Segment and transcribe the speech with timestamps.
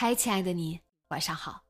[0.00, 1.60] 嗨，亲爱的你，晚上好。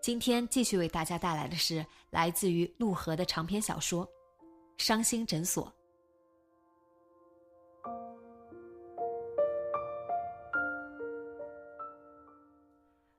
[0.00, 4.06] 今天继续为大家带来的是来自于陆河的长篇小说
[4.76, 5.66] 《伤心诊所》。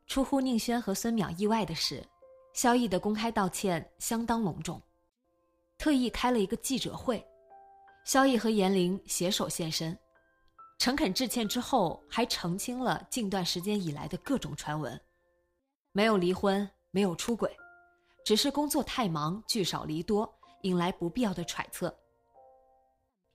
[0.08, 2.02] 出乎宁轩和孙淼意外的是，
[2.54, 4.82] 萧逸的公开道歉相当隆重，
[5.78, 7.22] 特意开了一个记者会，
[8.06, 9.94] 萧逸和严玲携手现身。
[10.84, 15.00] 诚恳致歉之后，还澄清了近段时间以来的各种传闻：
[15.94, 17.56] 没有离婚，没有出轨，
[18.26, 20.30] 只是工作太忙，聚少离多，
[20.64, 21.98] 引来不必要的揣测。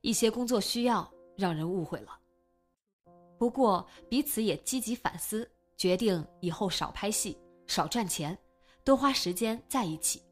[0.02, 2.20] 一些工作需要，让人误会了。
[3.38, 8.38] 不过彼此也积极反思，决定以后少拍戏，少赚钱，
[8.84, 10.22] 多花时间在一起。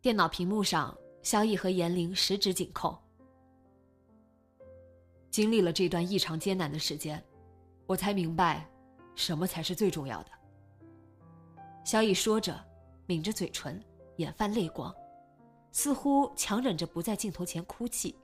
[0.00, 3.00] 电脑屏幕上，萧逸和严玲十指紧扣。
[5.36, 7.22] 经历了这段异常艰难的时间，
[7.84, 8.66] 我才明白，
[9.14, 10.30] 什么才是最重要的。
[11.84, 12.58] 萧逸说着，
[13.04, 13.78] 抿着嘴唇，
[14.16, 14.90] 眼泛泪光，
[15.72, 18.16] 似乎强忍着不在镜头前哭泣。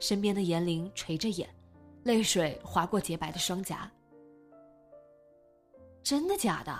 [0.00, 1.48] 身边的严玲垂着眼，
[2.02, 3.88] 泪水划过洁白的双颊。
[6.02, 6.76] 真的假的？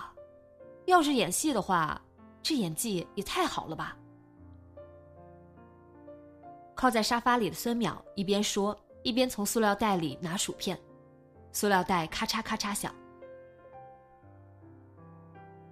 [0.87, 2.03] 要是演戏的话，
[2.43, 3.97] 这演技也太好了吧！
[6.75, 8.77] 靠在沙发里的孙淼一边说。
[9.05, 10.77] 一边从塑料袋里拿薯片，
[11.53, 12.93] 塑料袋咔嚓咔嚓响。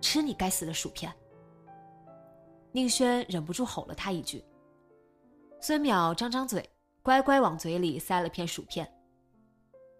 [0.03, 1.11] 吃你该死的薯片！
[2.73, 4.45] 宁轩忍不住吼了他一句。
[5.63, 6.69] 孙淼张张嘴，
[7.03, 8.87] 乖乖往嘴里塞了片薯片。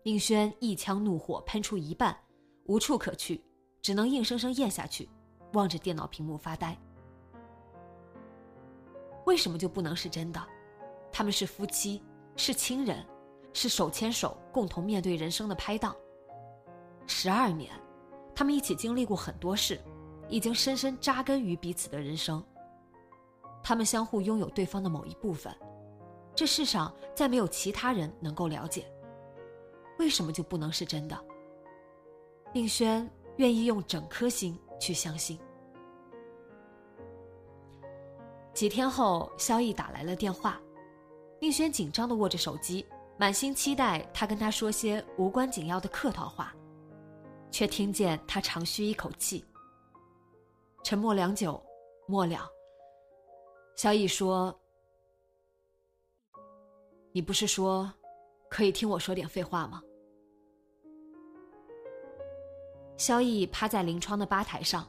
[0.05, 2.15] 宁轩一腔怒火喷出一半，
[2.67, 3.43] 无处可去，
[3.81, 5.09] 只能硬生生咽下去，
[5.55, 6.79] 望着电脑屏幕发呆。
[9.25, 10.47] 为什么就不能是真的？
[11.11, 12.03] 他们是夫妻，
[12.37, 13.03] 是亲人。
[13.53, 15.95] 是手牵手共同面对人生的拍档。
[17.07, 17.73] 十二年，
[18.35, 19.81] 他们一起经历过很多事，
[20.29, 22.43] 已经深深扎根于彼此的人生。
[23.63, 25.55] 他们相互拥有对方的某一部分，
[26.35, 28.87] 这世上再没有其他人能够了解。
[29.99, 31.17] 为什么就不能是真的？
[32.53, 35.39] 宁轩愿意用整颗心去相信。
[38.53, 40.61] 几天后，萧逸打来了电话，
[41.41, 42.87] 宁轩紧张的握着手机。
[43.23, 46.53] 满心期待他跟他说些无关紧要的客套话，
[47.53, 49.45] 却听见他长吁一口气。
[50.83, 51.65] 沉默良久，
[52.09, 52.51] 末了，
[53.77, 54.53] 萧逸说
[57.15, 57.89] ：“你不是说
[58.51, 59.81] 可以听我说点废话吗？”
[62.99, 64.85] 萧逸趴在临窗的吧台上，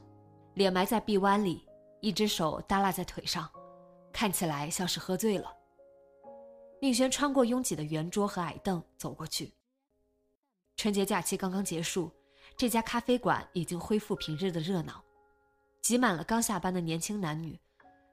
[0.54, 1.64] 脸埋在臂弯里，
[2.00, 3.48] 一只手耷拉在腿上，
[4.12, 5.56] 看起来像是喝醉了。
[6.84, 9.50] 宁轩穿过拥挤的圆桌和矮凳走过去。
[10.76, 12.12] 春节假期刚刚结束，
[12.58, 15.02] 这家咖啡馆已经恢复平日的热闹，
[15.80, 17.58] 挤满了刚下班的年轻男女，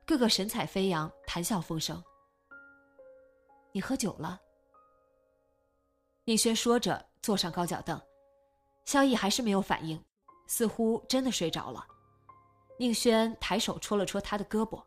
[0.05, 2.01] 个个神采飞扬，谈笑风生。
[3.73, 4.39] 你喝酒了？
[6.23, 8.01] 宁轩说着坐上高脚凳，
[8.85, 10.01] 萧逸还是没有反应，
[10.47, 11.85] 似乎真的睡着了。
[12.79, 14.81] 宁轩抬手戳了戳他的胳膊，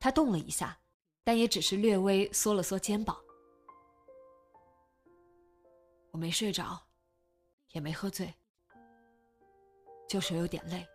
[0.00, 0.78] 他动了一下。
[1.24, 3.16] 但也只是略微缩了缩肩膀。
[6.10, 6.80] 我没睡着，
[7.70, 8.34] 也没喝醉，
[10.08, 10.86] 就是有点累。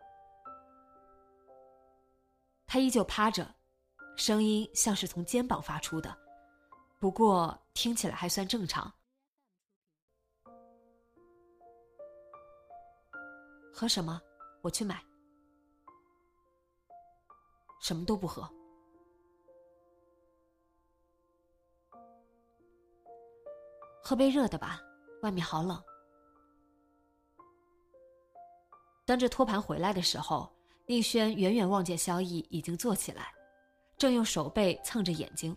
[2.65, 3.55] 他依旧趴着，
[4.17, 6.15] 声音像是从肩膀发出的，
[6.99, 8.93] 不过听起来还算正常。
[13.73, 14.21] 喝什么？
[14.61, 15.01] 我去买。
[17.79, 18.56] 什么都不喝。
[24.07, 24.81] 喝杯热的吧，
[25.21, 25.83] 外面好冷。
[29.05, 30.49] 端着托盘回来的时候，
[30.85, 33.33] 宁轩远远望见萧逸已经坐起来，
[33.97, 35.53] 正用手背蹭着眼睛。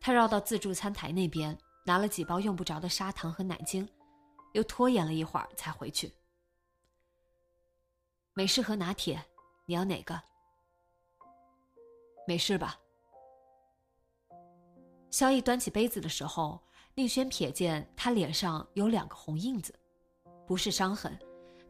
[0.00, 3.88] 他绕到自助餐台那边，拿了几包用不着的砂糖和奶精，
[4.52, 6.14] 又拖延了一会儿才回去。
[8.34, 9.20] 美式和拿铁，
[9.66, 10.22] 你要哪个？
[12.24, 12.78] 没事吧？
[15.10, 16.62] 萧逸端起杯子的时候，
[16.98, 19.72] 宁轩瞥见他脸上有两个红印子，
[20.44, 21.16] 不是伤痕。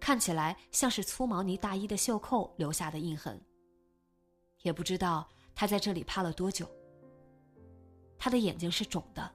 [0.01, 3.39] 看起来像是粗毛呢大衣的袖扣留下的印痕。
[4.63, 6.67] 也不知道他在这里趴了多久。
[8.19, 9.31] 他的眼睛是肿的，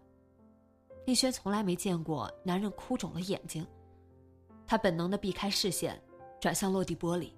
[1.06, 3.64] 丽轩从来没见过男人哭肿了眼睛。
[4.66, 6.02] 他本能的避开视线，
[6.42, 7.32] 转向落地玻璃。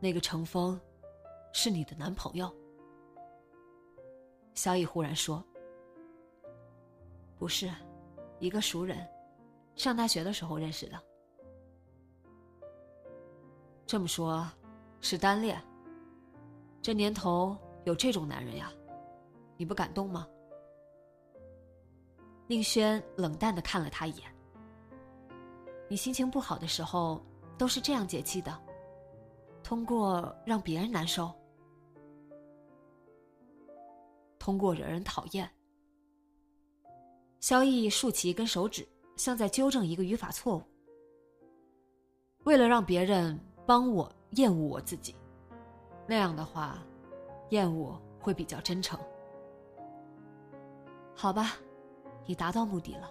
[0.00, 0.80] 那个程峰，
[1.52, 2.52] 是你的男朋友？
[4.54, 5.40] 小乙忽然说
[7.38, 7.70] ：“不是，
[8.38, 9.06] 一个熟人。”
[9.76, 10.98] 上大学的时候认识的。
[13.86, 14.46] 这么说，
[15.00, 15.62] 是单恋。
[16.80, 18.72] 这年头有这种男人呀，
[19.56, 20.26] 你不感动吗？
[22.46, 24.34] 宁轩冷淡的看了他一眼。
[25.88, 27.20] 你心情不好的时候
[27.58, 28.58] 都是这样解气的，
[29.62, 31.30] 通过让别人难受，
[34.38, 35.48] 通过惹人讨厌。
[37.46, 38.84] 萧逸竖起一根手指。
[39.14, 40.62] 像在纠正一个语法错误。
[42.42, 45.14] 为了让别人帮我厌恶我自己，
[46.08, 46.82] 那样的话，
[47.50, 48.98] 厌恶会比较真诚。
[51.14, 51.52] 好吧，
[52.26, 53.08] 你达到目的了。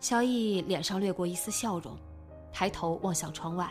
[0.00, 1.94] 萧逸脸上掠过一丝笑容，
[2.50, 3.70] 抬头望向窗外。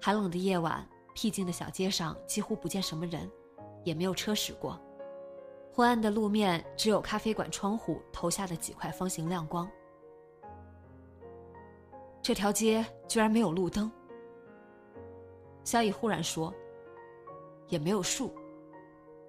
[0.00, 3.28] 寒冷的夜晚，僻静的小街上几乎不见什么人，
[3.82, 4.80] 也没有车驶过。
[5.76, 9.70] 昏暗的路面只有咖啡馆窗户投下的几块方形亮光。
[12.22, 13.92] 这条街居然没有路灯。
[15.64, 16.50] 萧逸忽然说
[17.68, 18.34] ：“也没有树，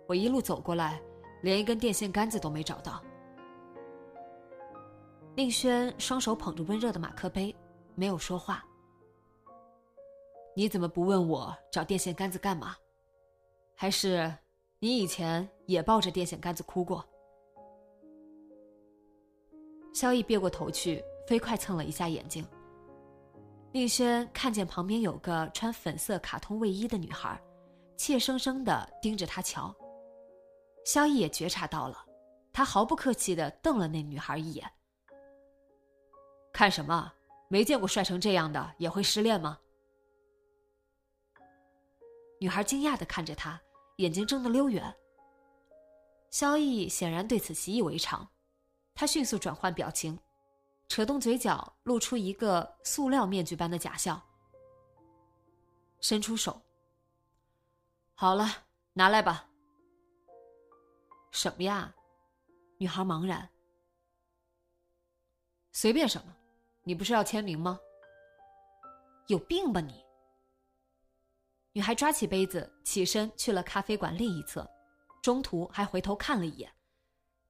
[0.07, 1.01] 我一路走过来，
[1.41, 3.03] 连一根电线杆子都没找到。”
[5.35, 7.53] 宁轩双手捧着温热的马克杯，
[7.94, 8.63] 没有说话。
[10.55, 12.73] 你怎么不问我找电线杆子干嘛？
[13.75, 14.33] 还是？
[14.79, 17.03] 你以前也抱着电线杆子哭过。
[19.91, 22.45] 萧逸别过头去，飞快蹭了一下眼睛。
[23.71, 27.41] 宁轩看见旁边有个穿粉色卡通卫衣的女孩，
[27.97, 29.75] 怯生生的盯着他瞧。
[30.85, 32.06] 萧逸也觉察到了，
[32.53, 34.71] 他毫不客气的瞪了那女孩一眼。
[36.53, 37.12] 看什么？
[37.50, 39.57] 没见过帅成这样的也会失恋吗？
[42.39, 43.59] 女孩惊讶的看着他。
[43.97, 44.95] 眼睛睁得溜圆。
[46.31, 48.27] 萧逸显然对此习以为常，
[48.95, 50.17] 他迅速转换表情，
[50.88, 54.21] 扯动嘴角，露出一个塑料面具般的假笑，
[55.99, 56.61] 伸出手
[58.15, 58.45] ：“好了，
[58.94, 59.47] 拿来吧。
[61.31, 61.94] ”“什么呀？”
[62.80, 63.49] 女孩茫然。
[65.71, 66.35] “随便什么，
[66.83, 67.80] 你不是要签名吗
[69.27, 70.06] ？”“有病吧你！”
[71.77, 74.67] 女孩抓起杯子，起身去了咖啡馆另一侧，
[75.21, 76.73] 中途还回头看了一眼，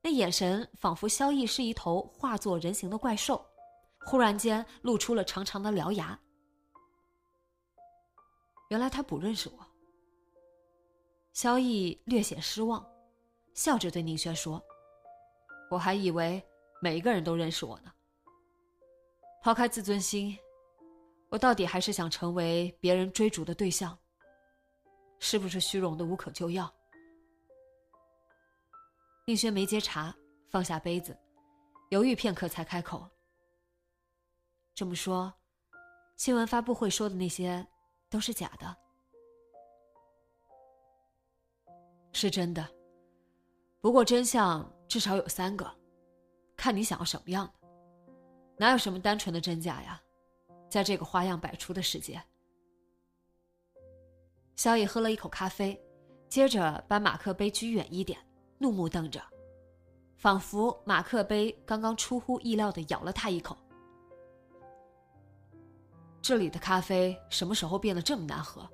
[0.02, 3.42] 那眼神仿佛萧逸是一头化作人形的怪兽，
[4.02, 6.20] 忽然间露出了长长的獠牙。
[8.68, 9.66] 原来他不认识我。
[11.32, 12.86] 萧逸略显失望，
[13.54, 14.62] 笑着对宁轩说
[15.72, 16.44] ：“我还以为
[16.82, 17.94] 每一个人都认识我呢。
[19.42, 20.38] 抛开自尊心，
[21.30, 23.98] 我到底还是想成为别人追逐的对象。”
[25.20, 26.74] 是不是虚荣的无可救药？
[29.26, 30.16] 宁轩没接茬，
[30.48, 31.18] 放下杯子，
[31.90, 33.06] 犹豫片刻才开口
[34.74, 35.34] ：“这么说，
[36.16, 37.66] 新闻发布会说的那些
[38.10, 38.78] 都是假的？
[42.14, 42.66] 是真的，
[43.82, 45.70] 不过真相至少有三个，
[46.56, 47.54] 看你想要什么样的。
[48.58, 50.02] 哪有什么单纯的真假呀？
[50.70, 52.22] 在这个花样百出的世界。”
[54.58, 55.80] 萧逸喝了一口咖啡，
[56.28, 58.20] 接着把马克杯举远一点，
[58.58, 59.22] 怒目瞪着，
[60.16, 63.56] 仿佛马克杯刚刚出乎意料的咬了他一口。
[66.24, 68.68] 这里的咖啡什么时候变得这么难喝？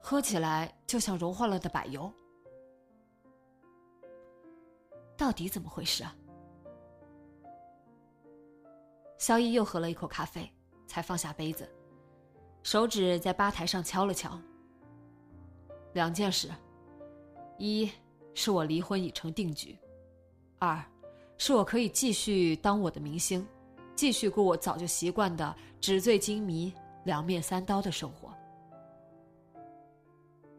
[0.00, 2.10] 喝起来就像融化了的柏油。
[5.14, 6.16] 到底怎么回事啊？
[9.18, 10.50] 萧逸又喝了一口咖啡，
[10.86, 11.68] 才放下杯子，
[12.62, 14.40] 手指在吧台上敲了敲。
[15.96, 16.50] 两件事，
[17.56, 17.90] 一
[18.34, 19.78] 是我离婚已成定局，
[20.58, 20.84] 二，
[21.38, 23.46] 是我可以继续当我的明星，
[23.94, 26.70] 继续过我早就习惯的纸醉金迷、
[27.06, 28.30] 两面三刀的生活。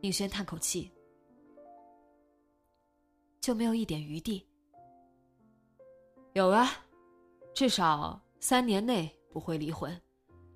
[0.01, 0.91] 宁轩叹口气，
[3.39, 4.43] 就没有一点余地？
[6.33, 6.67] 有啊，
[7.53, 9.95] 至少三年内不会离婚，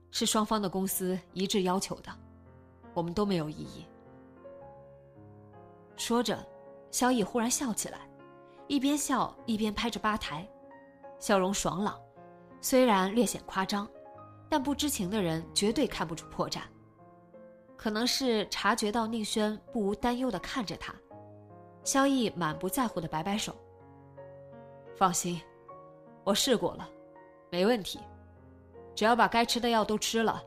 [0.10, 2.12] 是双方的公司一致要求的，
[2.96, 3.86] 我们都没有异议。
[6.02, 6.36] 说着，
[6.90, 8.00] 萧逸忽然笑起来，
[8.66, 10.50] 一边笑一边拍着吧台，
[11.20, 11.96] 笑容爽朗，
[12.60, 13.88] 虽然略显夸张，
[14.50, 16.62] 但不知情的人绝对看不出破绽。
[17.78, 20.92] 可能是察觉到宁轩不无担忧的看着他，
[21.84, 23.56] 萧逸满不在乎的摆摆手
[24.98, 25.40] ：“放心，
[26.24, 26.90] 我试过了，
[27.52, 28.00] 没问题。
[28.96, 30.44] 只要把该吃的药都吃了，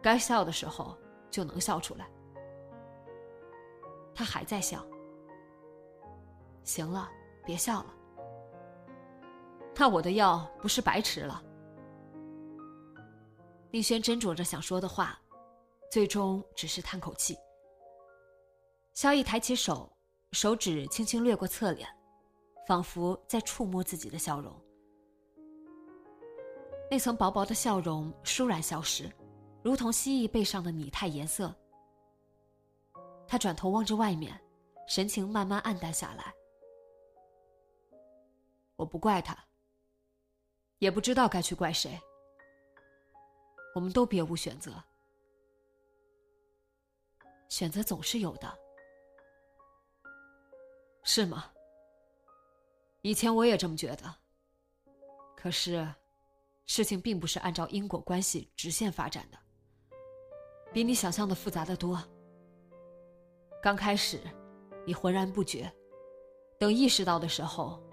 [0.00, 0.96] 该笑的时候
[1.30, 2.08] 就能笑出来。”
[4.16, 4.82] 他还在笑。
[6.64, 7.08] 行了，
[7.44, 7.94] 别笑了。
[9.76, 11.42] 那我的药不是白吃了？
[13.70, 15.18] 宁轩斟酌着想说的话。
[15.90, 17.38] 最终只是叹口气。
[18.94, 19.88] 萧逸抬起手，
[20.32, 21.88] 手指轻轻掠过侧脸，
[22.66, 24.52] 仿佛在触摸自己的笑容。
[26.90, 29.08] 那层薄薄的笑容倏然消失，
[29.62, 31.54] 如同蜥蜴背上的拟态颜色。
[33.28, 34.36] 他转头望着外面，
[34.88, 36.34] 神情慢慢暗淡下来。
[38.76, 39.36] 我不怪他，
[40.78, 42.00] 也不知道该去怪谁。
[43.74, 44.72] 我们都别无选择。
[47.48, 48.58] 选择总是有的，
[51.02, 51.52] 是吗？
[53.02, 54.14] 以前我也这么觉得。
[55.36, 55.86] 可是，
[56.64, 59.38] 事情并不是按照因果关系直线发展的，
[60.72, 62.02] 比你想象的复杂的多。
[63.62, 64.18] 刚开始，
[64.86, 65.70] 你浑然不觉，
[66.58, 67.83] 等意识到的时候，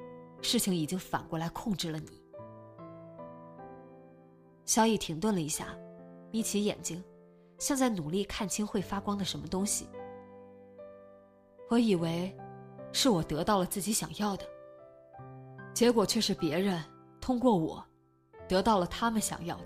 [0.41, 2.21] 事情已经反过来控制了你。
[4.65, 5.75] 萧逸停顿了一下，
[6.31, 7.03] 眯起眼睛。
[7.59, 9.87] 像在努力看清会发光的什么东西。
[11.69, 12.35] 我以为，
[12.91, 14.43] 是我得到了自己想要的，
[15.71, 16.83] 结果却是别人
[17.19, 17.85] 通过我，
[18.47, 19.65] 得到了他们想要的。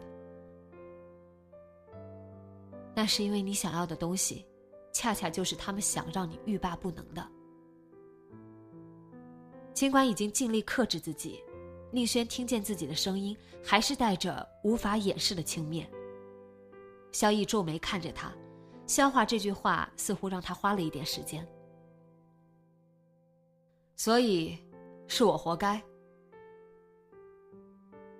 [2.93, 4.45] 那是因为你想要的东西，
[4.91, 7.25] 恰恰就是他们想让你欲罢不能的。
[9.75, 11.43] 尽管已经尽力克制自己，
[11.91, 15.85] 宁轩听见自己的声音，还是带着无法掩饰的轻蔑。
[17.11, 18.33] 萧逸皱眉看着他，
[18.87, 21.45] 消化这句话似乎让他花了一点时间。
[23.97, 24.57] 所以，
[25.07, 25.81] 是我活该。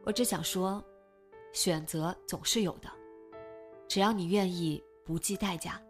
[0.04, 0.84] 我只想说，
[1.54, 2.90] 选择总是有的，
[3.88, 5.82] 只要你愿意不计代价。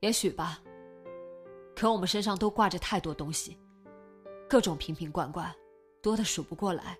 [0.00, 0.62] 也许吧。
[1.78, 3.56] 可我们身上都挂着太多东西，
[4.48, 5.54] 各种瓶瓶罐罐，
[6.02, 6.98] 多的数不过来。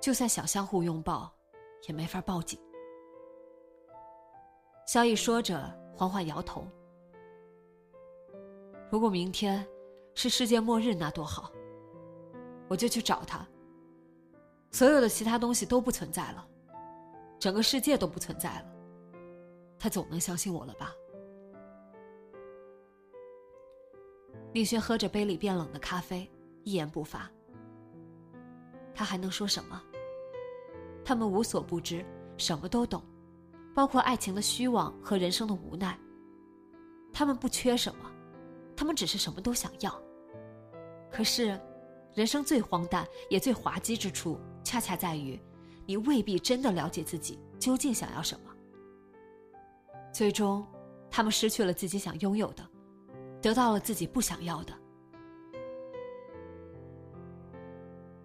[0.00, 1.32] 就算想相互拥抱。
[1.86, 2.58] 也没法报警。
[4.86, 6.66] 萧逸说着，缓缓摇头。
[8.90, 9.64] 如果明天
[10.14, 11.52] 是世界末日，那多好！
[12.68, 13.46] 我就去找他。
[14.72, 16.48] 所有的其他东西都不存在了，
[17.38, 18.66] 整个世界都不存在了。
[19.78, 20.92] 他总能相信我了吧？
[24.52, 26.30] 宁轩喝着杯里变冷的咖啡，
[26.64, 27.30] 一言不发。
[28.94, 29.82] 他还能说什么？
[31.04, 32.04] 他们无所不知，
[32.36, 33.02] 什么都懂，
[33.74, 35.98] 包括爱情的虚妄和人生的无奈。
[37.12, 38.10] 他们不缺什么，
[38.74, 40.02] 他们只是什么都想要。
[41.10, 41.58] 可是，
[42.14, 45.40] 人生最荒诞也最滑稽之处，恰恰在于，
[45.84, 48.50] 你未必真的了解自己究竟想要什么。
[50.12, 50.66] 最终，
[51.10, 52.66] 他们失去了自己想拥有的，
[53.46, 54.72] 得到了自己不想要的。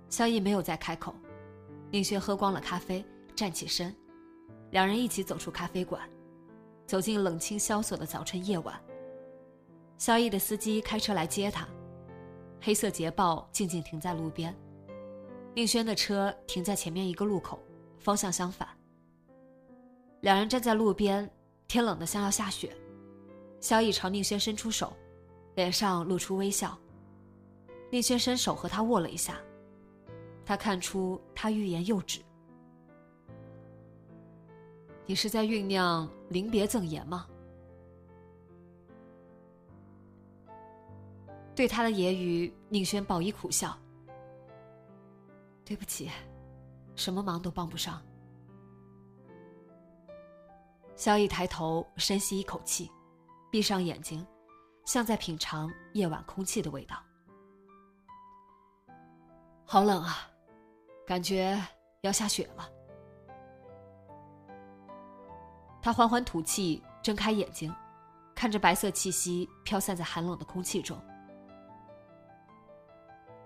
[0.09, 1.13] 萧逸没有再开口。
[1.91, 3.95] 宁轩喝光了咖啡，站起身，
[4.71, 6.09] 两人一起走出咖啡馆，
[6.87, 8.81] 走进冷清萧索的早春夜晚。
[9.99, 11.67] 萧逸的司机开车来接他，
[12.59, 14.57] 黑色捷豹静静停在路边，
[15.53, 17.59] 宁轩的车停在前面一个路口，
[17.99, 18.67] 方向相反。
[20.21, 21.29] 两人站在路边，
[21.67, 22.75] 天冷得像要下雪。
[23.59, 24.91] 萧逸朝宁轩伸出手，
[25.55, 26.77] 脸上露出微笑。
[27.89, 29.37] 宁轩伸手和他握了一下。
[30.45, 32.21] 他看出他欲言又止。
[35.05, 37.27] 你是在酝酿临别赠言吗？
[41.53, 43.77] 对他的揶揄，宁轩报以苦笑。
[45.63, 46.09] 对不起，
[46.95, 48.01] 什么忙都帮不上。
[50.95, 52.89] 萧逸抬头深吸一口气，
[53.49, 54.25] 闭上眼睛，
[54.85, 57.01] 像在品尝夜晚空气的味道。
[59.65, 60.29] 好冷啊，
[61.07, 61.57] 感觉
[62.01, 62.69] 要下雪了。
[65.81, 67.73] 他缓缓吐气，睁开眼睛，
[68.35, 70.99] 看着白色气息飘散在寒冷的空气中。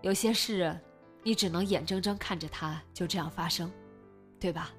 [0.01, 0.77] 有些事，
[1.23, 3.71] 你只能眼睁睁看着它就这样发生，
[4.39, 4.71] 对吧？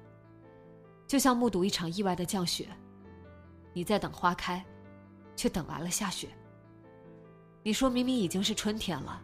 [1.07, 2.67] 就像目睹一场意外的降雪，
[3.73, 4.63] 你在等花开，
[5.35, 6.29] 却等来了下雪。
[7.67, 9.21] 你说明明已经是春天了，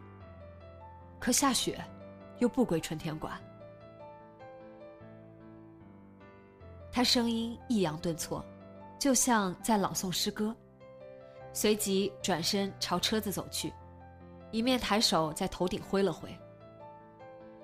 [1.18, 1.82] 可下雪，
[2.40, 3.42] 又不归春天管。
[6.92, 8.44] 他声音抑扬顿挫，
[9.00, 10.54] 就像在朗诵诗歌，
[11.54, 13.74] 随即转身朝车子走去，
[14.52, 16.28] 一面抬手在头顶挥了挥。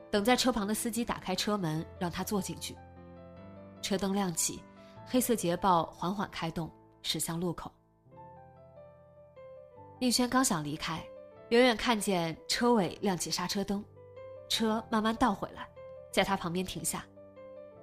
[0.09, 2.73] 等在车旁的司机打开车门，让他坐进去。
[3.81, 4.63] 车灯亮起，
[5.05, 6.71] 黑色捷豹缓缓开动，
[7.01, 7.69] 驶向路口。
[9.99, 11.03] 宁轩刚想离开，
[11.49, 13.83] 远远看见车尾亮起刹车灯，
[14.47, 15.69] 车慢慢倒回来，
[16.09, 17.05] 在他旁边停下。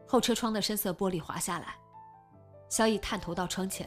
[0.07, 1.79] 后车窗的深色玻璃滑下来，
[2.71, 3.87] 萧逸探头到窗前。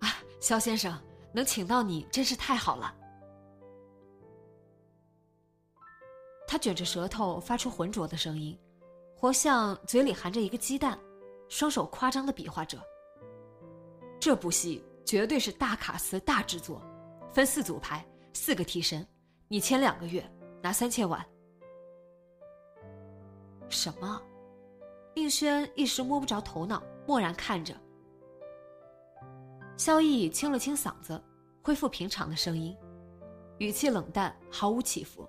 [0.00, 1.02] 啊，萧先生，
[1.32, 2.94] 能请到你真是太好了。
[6.46, 8.58] 他卷着舌头发出浑浊的声音，
[9.16, 10.98] 活像嘴里含着一个鸡蛋，
[11.48, 12.78] 双手夸张的比划着。
[14.24, 16.80] 这部戏绝对是大卡司大制作，
[17.30, 18.02] 分四组拍，
[18.32, 19.06] 四个替身，
[19.48, 20.26] 你签两个月，
[20.62, 21.22] 拿三千万。
[23.68, 24.18] 什么？
[25.14, 27.78] 宁轩一时摸不着头脑，默然看着。
[29.76, 31.22] 萧逸清了清嗓子，
[31.62, 32.74] 恢复平常的声音，
[33.58, 35.28] 语气冷淡，毫无起伏。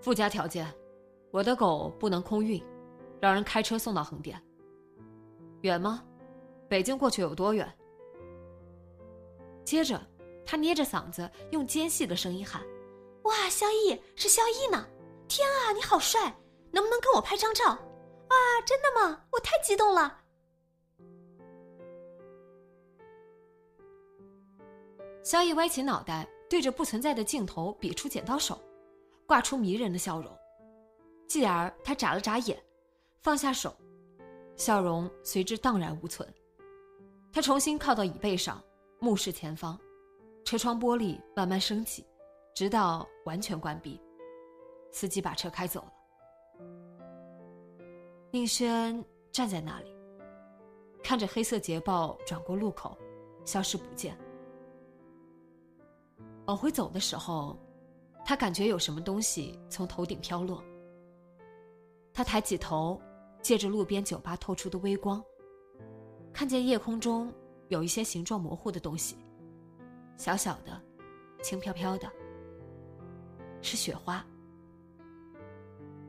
[0.00, 0.66] 附加条件，
[1.30, 2.60] 我的狗不能空运，
[3.20, 4.36] 让人开车送到横店。
[5.60, 6.02] 远吗？
[6.72, 7.70] 北京过去有多远？
[9.62, 10.00] 接着，
[10.42, 12.62] 他捏着嗓子，用尖细的声音喊
[13.24, 14.88] ：“哇，萧逸是萧逸呢！
[15.28, 16.34] 天啊，你好帅！”
[16.72, 17.66] 能不能跟我拍张照？
[17.66, 19.22] 啊，真的吗？
[19.32, 20.18] 我太激动了！
[25.22, 28.58] 萧逸歪起脑袋，对着不存在的镜头比出剪刀手，
[29.26, 30.34] 挂出迷人的笑容。
[31.28, 32.58] 继而，他眨了眨眼，
[33.20, 33.76] 放下手，
[34.56, 36.26] 笑容随之荡然无存。
[37.32, 38.62] 他重新靠到椅背上，
[39.00, 39.78] 目视前方，
[40.44, 42.04] 车窗玻璃慢慢升起，
[42.54, 43.98] 直到完全关闭。
[44.90, 45.92] 司机把车开走了。
[48.30, 49.96] 宁轩站在那里，
[51.02, 52.98] 看着黑色捷豹转过路口，
[53.46, 54.14] 消失不见。
[56.44, 57.58] 往回走的时候，
[58.26, 60.62] 他感觉有什么东西从头顶飘落。
[62.12, 63.00] 他抬起头，
[63.40, 65.24] 借着路边酒吧透出的微光，
[66.32, 67.32] 看见夜空中
[67.68, 69.16] 有一些形状模糊的东西，
[70.16, 70.80] 小小的，
[71.42, 72.10] 轻飘飘的，
[73.60, 74.24] 是雪花。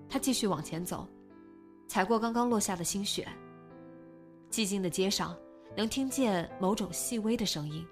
[0.10, 1.08] 他继续往前走。
[1.88, 3.28] 踩过刚刚落下的新雪。
[4.50, 5.38] 寂静的街上，
[5.76, 7.86] 能听见某种细微的声音，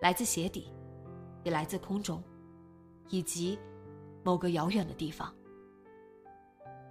[0.00, 0.72] 来自鞋底，
[1.44, 2.22] 也来自空中，
[3.08, 3.58] 以及
[4.22, 5.34] 某个遥远的地方。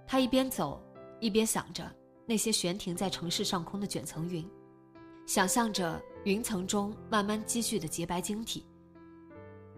[0.06, 0.80] 他一边走，
[1.20, 1.90] 一边想着
[2.26, 4.48] 那些悬停在城市上空的卷层云，
[5.28, 8.66] 想象着云层中慢慢积聚的洁白晶体，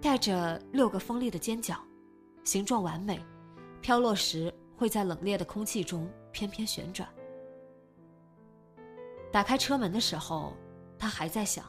[0.00, 1.76] 带着六个锋利的尖角，
[2.44, 3.20] 形状完美，
[3.80, 6.08] 飘落时会在冷冽的空气中。
[6.30, 7.08] 翩翩旋转。
[9.32, 10.56] 打开车门的时候，
[10.96, 11.64] 他还在想：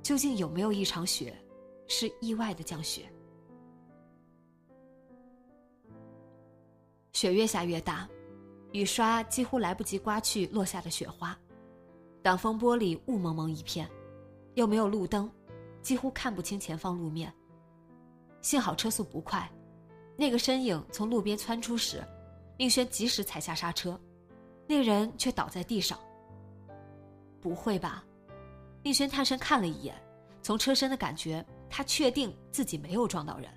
[0.00, 1.36] 究竟有没有一场雪，
[1.88, 3.12] 是意外的降雪？
[7.12, 8.08] 雪越下越大，
[8.70, 11.36] 雨刷几乎来不及刮去落下的雪花，
[12.22, 13.88] 挡风玻璃雾蒙蒙一片，
[14.54, 15.30] 又没有路灯，
[15.82, 17.32] 几乎看不清前方路面。
[18.40, 19.50] 幸好车速不快，
[20.16, 22.02] 那个身影从路边窜出时。
[22.58, 23.98] 宁轩及时踩下刹车，
[24.68, 25.98] 那人却倒在地上。
[27.40, 28.04] 不会吧？
[28.84, 30.00] 宁轩探身看了一眼，
[30.42, 33.50] 从车身的感觉，他确定自己没有撞到人。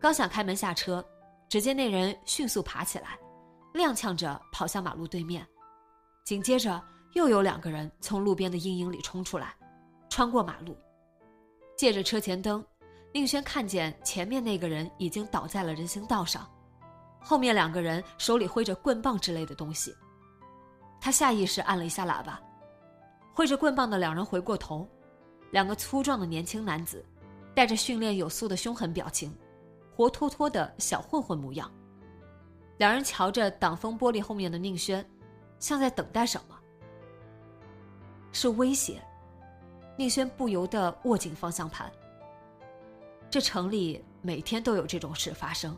[0.00, 1.04] 刚想开门下车，
[1.48, 3.16] 只见那人迅速爬起来，
[3.74, 5.46] 踉跄着跑向马路对面。
[6.24, 6.82] 紧接着，
[7.14, 9.54] 又有两个人从路边的阴影里冲出来，
[10.08, 10.76] 穿过马路。
[11.76, 12.64] 借着车前灯，
[13.12, 16.48] 宁轩看见前面那个人已经倒在了人行道上。
[17.20, 19.94] 后面两个人手里挥着棍棒之类的东西，
[21.00, 22.40] 他下意识按了一下喇叭。
[23.32, 24.88] 挥着棍棒的两人回过头，
[25.52, 27.04] 两个粗壮的年轻男子，
[27.54, 29.34] 带着训练有素的凶狠表情，
[29.94, 31.70] 活脱脱的小混混模样。
[32.78, 35.04] 两人瞧着挡风玻璃后面的宁轩，
[35.60, 36.53] 像在等待什么。
[38.34, 39.00] 是威胁。
[39.96, 41.90] 宁轩不由得握紧方向盘，
[43.30, 45.74] 这城里每天都有这种事发生。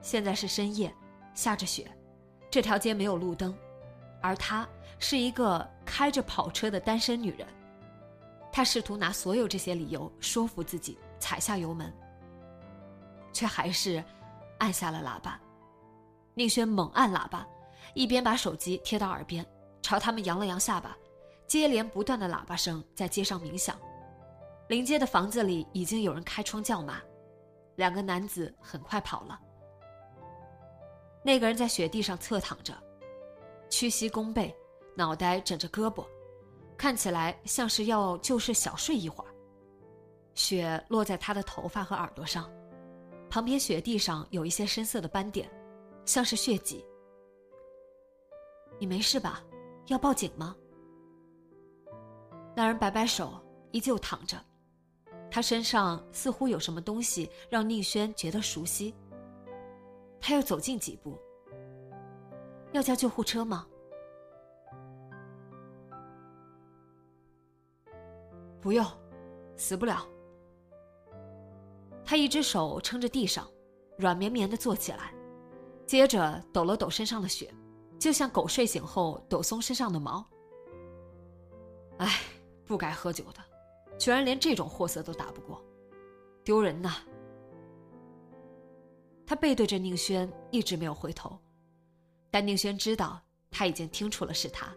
[0.00, 0.94] 现在是深夜，
[1.34, 1.90] 下着雪，
[2.48, 3.52] 这条街没有路灯，
[4.22, 4.66] 而她
[5.00, 7.46] 是一个开着跑车的单身女人。
[8.52, 11.92] 她试图拿所有这些理由说服自己踩下油门，
[13.32, 14.02] 却还是
[14.58, 15.40] 按下了喇叭。
[16.34, 17.44] 宁轩猛按喇叭，
[17.94, 19.44] 一边把手机贴到耳边，
[19.82, 20.96] 朝他们扬了扬下巴。
[21.46, 23.78] 接连不断的喇叭声在街上鸣响，
[24.68, 27.00] 临街的房子里已经有人开窗叫骂，
[27.76, 29.40] 两个男子很快跑了。
[31.22, 32.74] 那个人在雪地上侧躺着，
[33.70, 34.54] 屈膝弓背，
[34.96, 36.04] 脑袋枕着胳膊，
[36.76, 39.30] 看起来像是要就是小睡一会儿。
[40.34, 42.50] 雪落在他的头发和耳朵上，
[43.30, 45.48] 旁边雪地上有一些深色的斑点，
[46.04, 46.84] 像是血迹。
[48.78, 49.42] 你没事吧？
[49.86, 50.56] 要报警吗？
[52.54, 53.40] 那人摆摆手，
[53.72, 54.36] 依旧躺着。
[55.30, 58.94] 他身上似乎有什么东西让宁轩觉得熟悉。
[60.20, 61.18] 他又走近几步。
[62.70, 63.66] 要叫救护车吗？
[68.60, 68.86] 不用，
[69.56, 70.06] 死不了。
[72.04, 73.48] 他一只手撑着地上，
[73.98, 75.12] 软绵绵的坐起来，
[75.86, 77.52] 接着抖了抖身上的雪，
[77.98, 80.24] 就像狗睡醒后抖松身上的毛。
[81.98, 82.20] 唉。
[82.66, 83.40] 不该喝酒的，
[83.98, 85.62] 居然连这种货色都打不过，
[86.42, 86.96] 丢人呐！
[89.26, 91.38] 他背对着宁轩，一直没有回头，
[92.30, 94.74] 但宁轩知道他已经听出了是他，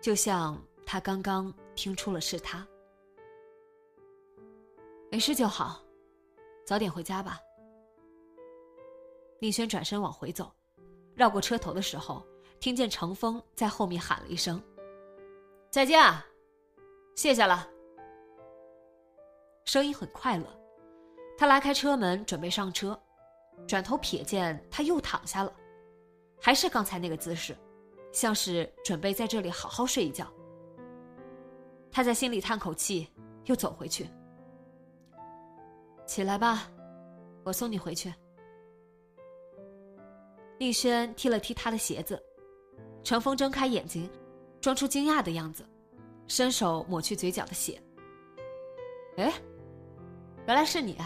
[0.00, 2.66] 就像他刚刚听出了是他。
[5.10, 5.82] 没事就好，
[6.64, 7.40] 早点回家吧。
[9.40, 10.52] 宁轩转身往回走，
[11.14, 12.24] 绕过车头的时候，
[12.60, 14.62] 听见程峰在后面喊了一声
[15.70, 16.00] ：“再见。”
[17.20, 17.68] 谢谢了，
[19.66, 20.46] 声音很快乐。
[21.36, 22.98] 他拉开车门准备上车，
[23.68, 25.52] 转头瞥见他又躺下了，
[26.40, 27.54] 还是刚才那个姿势，
[28.10, 30.26] 像是准备在这里好好睡一觉。
[31.92, 33.06] 他在心里叹口气，
[33.44, 34.08] 又走回去。
[36.06, 36.70] 起来吧，
[37.44, 38.10] 我送你回去。
[40.56, 42.18] 丽轩踢了踢他的鞋子，
[43.04, 44.10] 程峰睁开眼睛，
[44.58, 45.62] 装出惊讶的样子。
[46.30, 47.82] 伸手抹去嘴角的血。
[49.16, 49.32] 哎，
[50.46, 50.96] 原来是你！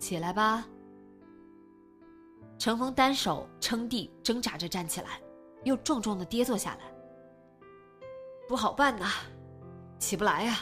[0.00, 0.66] 起来吧。
[2.58, 5.22] 程峰单手撑地，挣扎着站起来，
[5.62, 6.92] 又重重的跌坐下来。
[8.48, 9.06] 不好办呐，
[10.00, 10.58] 起不来呀。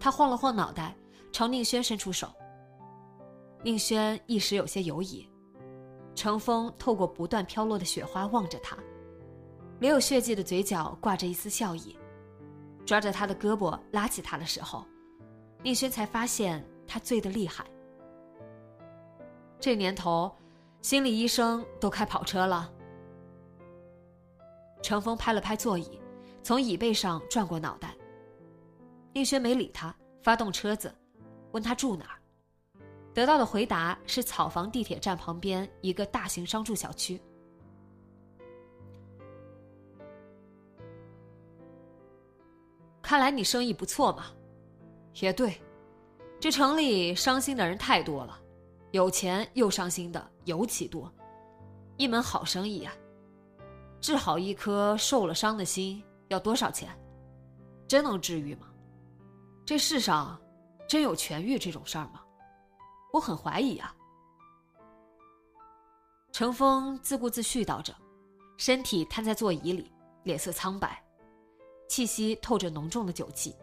[0.00, 0.96] 他晃了晃脑袋，
[1.30, 2.32] 朝宁轩伸出手。
[3.62, 5.28] 宁轩一时有些犹疑。
[6.14, 8.78] 程峰透过不断飘落的雪花望着他。
[9.82, 11.98] 没有血迹的嘴角挂着一丝笑意，
[12.86, 14.86] 抓着他的胳膊拉起他的时候，
[15.60, 17.66] 宁轩才发现他醉得厉害。
[19.58, 20.30] 这年头，
[20.82, 22.72] 心理医生都开跑车了。
[24.84, 26.00] 程峰拍了拍座椅，
[26.44, 27.92] 从椅背上转过脑袋。
[29.12, 29.92] 宁轩没理他，
[30.22, 30.94] 发动车子，
[31.50, 32.22] 问他住哪儿，
[33.12, 37.20] 得到的回答是草房地铁站旁边一个大型商住小区。
[43.12, 44.24] 看来你生意不错嘛，
[45.20, 45.60] 也对，
[46.40, 48.40] 这城里伤心的人太多了，
[48.92, 51.12] 有钱又伤心的尤其多，
[51.98, 52.94] 一门好生意啊！
[54.00, 56.88] 治好一颗受了伤的心要多少钱？
[57.86, 58.66] 真能治愈吗？
[59.66, 60.40] 这世上
[60.88, 62.22] 真有痊愈这种事儿吗？
[63.12, 63.94] 我很怀疑啊。
[66.32, 67.94] 程峰自顾自絮叨着，
[68.56, 70.98] 身体瘫在座椅里，脸色苍白。
[71.92, 73.54] 气息透着浓重的酒气。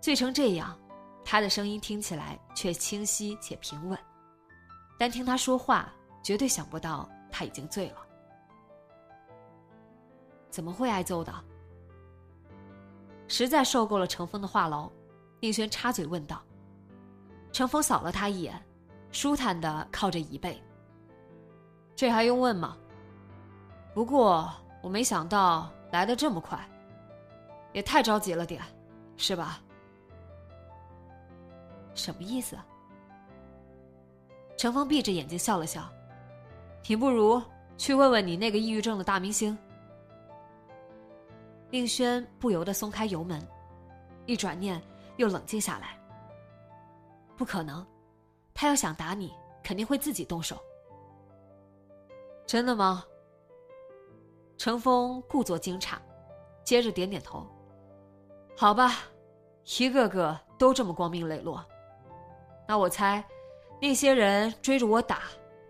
[0.00, 0.76] 醉成这样，
[1.24, 3.96] 他的声音听起来却清晰且平稳。
[4.98, 7.98] 单听他说话，绝对想不到他已经醉了。
[10.50, 11.32] 怎么会挨揍的？
[13.28, 14.90] 实在受够了程峰的话痨，
[15.38, 16.42] 宁轩插嘴问道。
[17.52, 18.60] 程峰扫了他一眼，
[19.12, 20.60] 舒坦的靠着椅背。
[21.94, 22.76] 这还用问吗？
[23.94, 26.68] 不过我没想到来的这么快。
[27.72, 28.62] 也太着急了点，
[29.16, 29.60] 是吧？
[31.94, 32.56] 什么意思？
[34.56, 35.88] 程峰闭着眼睛笑了笑，
[36.86, 37.42] 你不如
[37.76, 39.56] 去问问你那个抑郁症的大明星。
[41.70, 43.40] 令轩不由得松开油门，
[44.26, 44.80] 一转念
[45.16, 45.98] 又冷静下来。
[47.36, 47.84] 不可能，
[48.52, 50.56] 他要想打你，肯定会自己动手。
[52.46, 53.04] 真的吗？
[54.58, 55.96] 程峰故作惊诧，
[56.62, 57.46] 接着点点头。
[58.56, 58.98] 好吧，
[59.78, 61.64] 一个个都这么光明磊落。
[62.68, 63.24] 那我猜，
[63.80, 65.22] 那些人追着我打，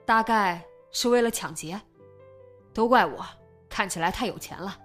[0.04, 1.80] 大概是为了抢劫。
[2.74, 3.24] 都怪我，
[3.68, 4.78] 看起来太有钱了。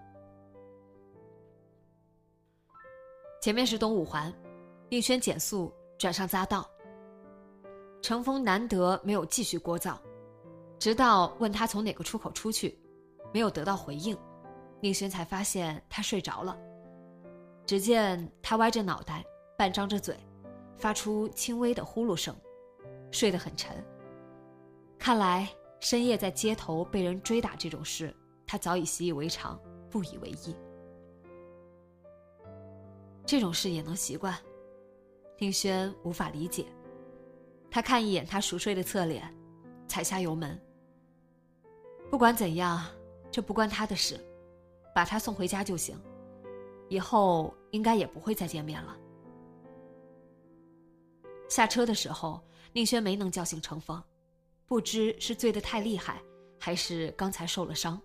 [3.41, 4.33] 前面是东五环，
[4.89, 6.69] 宁轩减速转上匝道。
[8.01, 9.97] 程峰难得没有继续聒噪，
[10.79, 12.79] 直到问他从哪个出口出去，
[13.33, 14.17] 没有得到回应，
[14.81, 16.57] 宁轩才发现他睡着了。
[17.67, 19.23] 只见他歪着脑袋，
[19.57, 20.17] 半张着嘴，
[20.77, 22.33] 发出轻微的呼噜声，
[23.11, 23.75] 睡得很沉。
[24.97, 25.47] 看来
[25.81, 28.15] 深夜在街头被人追打这种事，
[28.47, 29.59] 他早已习以为常，
[29.91, 30.55] 不以为意。
[33.25, 34.33] 这种事也能习惯，
[35.39, 36.65] 令轩无法理解。
[37.69, 39.29] 他看一眼他熟睡的侧脸，
[39.89, 40.57] 踩下油门。
[42.09, 42.85] 不管怎样，
[43.29, 44.17] 这不关他的事，
[44.95, 45.99] 把他送回家就行。
[46.89, 48.97] 以后应该也不会再见面了。
[51.47, 52.41] 下车的时候，
[52.73, 54.03] 宁轩没能叫醒程峰，
[54.65, 56.19] 不知是醉得太厉害，
[56.59, 58.01] 还是刚才受了伤。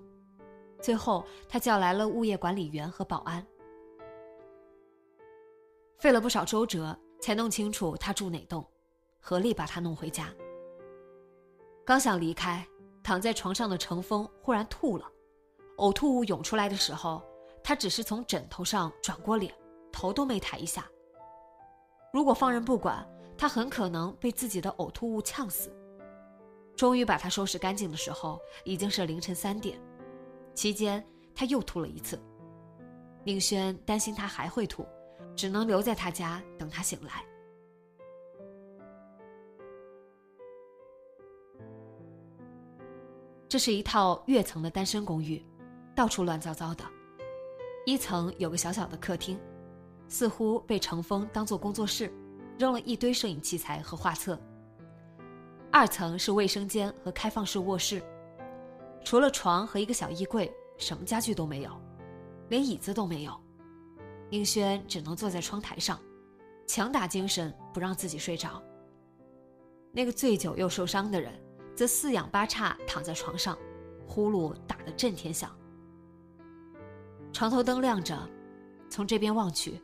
[0.78, 3.44] 最后，他叫来了物业管理员和保安。
[5.98, 8.62] 费了不少周折，才弄清楚他住哪栋，
[9.20, 10.28] 合力把他弄回家。
[11.82, 12.62] 刚想离开，
[13.02, 15.10] 躺在床上的程峰忽然吐了，
[15.78, 17.22] 呕吐物涌出来的时候，
[17.64, 19.52] 他只是从枕头上转过脸，
[19.92, 20.84] 头都没抬一下。
[22.12, 25.70] 如果放任不管，他很可能被自己的呕吐物呛死。
[26.74, 29.78] 终于把他收拾干净的时候，已经是凌晨三点。
[30.54, 32.18] 期间他又吐了一次，
[33.24, 34.86] 宁轩担心他还会吐。
[35.34, 37.24] 只能留在他家等他醒来。
[43.48, 45.42] 这是一套跃层的单身公寓，
[45.94, 46.84] 到处乱糟糟的。
[47.86, 49.40] 一层有个小小的客厅，
[50.12, 52.12] 似乎被程峰当做工作室，
[52.58, 54.38] 扔了一堆摄影器材和画册。
[55.70, 58.02] 二层是卫生间和开放式卧室，
[59.02, 61.70] 除了床和一个小衣柜，什么家具都没有，
[62.50, 63.32] 连椅子都没有。
[64.28, 65.98] 英轩只能坐在窗台上，
[66.66, 68.62] 强打精神不让自己睡着。
[69.92, 71.32] 那个醉酒又受伤的人，
[71.74, 73.56] 则四仰八叉躺在床上，
[74.06, 75.50] 呼噜打得震天响。
[77.32, 78.28] 床头灯亮着，
[78.90, 79.80] 从这边望去，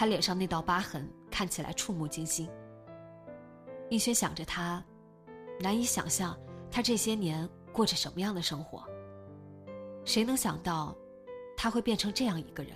[0.00, 2.48] 他脸上那道疤痕看起来触目惊心。
[3.90, 4.82] 逸轩想着他，
[5.60, 6.34] 难以想象
[6.70, 8.82] 他这些年过着什么样的生活。
[10.06, 10.96] 谁能想到，
[11.54, 12.72] 他会变成这样一个人？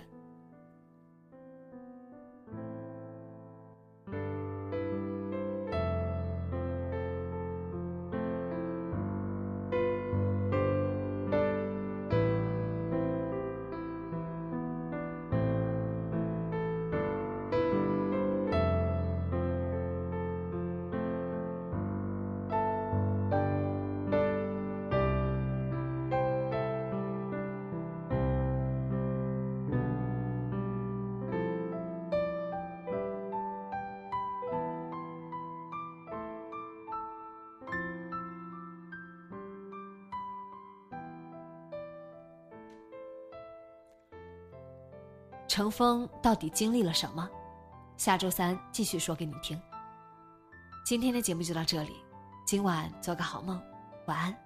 [45.55, 47.29] 程峰到底经历了什么？
[47.95, 49.57] 下周三继续说给你听。
[50.85, 51.93] 今天的节目就到这里，
[52.45, 53.57] 今晚做个好梦，
[54.05, 54.44] 晚安。